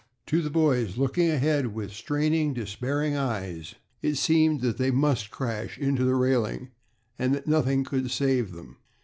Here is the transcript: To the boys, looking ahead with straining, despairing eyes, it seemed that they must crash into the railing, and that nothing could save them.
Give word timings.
To 0.25 0.41
the 0.41 0.49
boys, 0.49 0.97
looking 0.97 1.29
ahead 1.29 1.75
with 1.75 1.91
straining, 1.91 2.55
despairing 2.55 3.15
eyes, 3.15 3.75
it 4.01 4.15
seemed 4.15 4.61
that 4.61 4.79
they 4.79 4.89
must 4.89 5.29
crash 5.29 5.77
into 5.77 6.05
the 6.05 6.15
railing, 6.15 6.71
and 7.19 7.35
that 7.35 7.45
nothing 7.45 7.83
could 7.83 8.09
save 8.09 8.51
them. 8.51 8.77